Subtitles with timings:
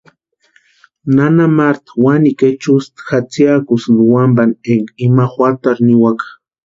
[1.15, 6.25] Nana Marta wanikwa echukʼa jatsiakukusïnti wampa énka ima juatarhu niwaka.